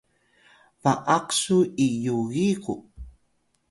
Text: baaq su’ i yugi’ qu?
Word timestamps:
baaq 0.83 1.27
su’ 1.39 1.57
i 1.85 1.87
yugi’ 2.03 2.47
qu? 2.63 2.73